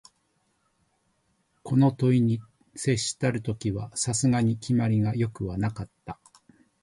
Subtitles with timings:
[1.61, 2.41] この問に
[2.73, 6.19] 接したる時は、さすがに決まりが善くはなかった